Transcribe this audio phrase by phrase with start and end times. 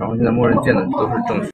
[0.00, 1.48] 然后现在默认键的都是正序。